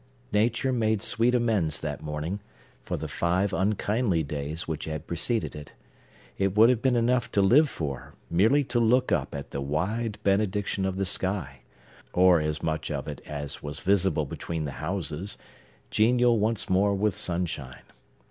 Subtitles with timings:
[0.31, 2.39] Nature made sweet amends, that morning,
[2.81, 5.75] for the five unkindly days which had preceded it.
[6.39, 10.17] It would have been enough to live for, merely to look up at the wide
[10.23, 11.59] benediction of the sky,
[12.13, 15.37] or as much of it as was visible between the houses,
[15.91, 17.83] genial once more with sunshine.